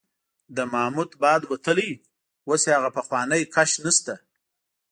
[0.55, 1.91] د محمود باد وتلی،
[2.47, 4.13] اوس یې هغه پخوانی کش نشته.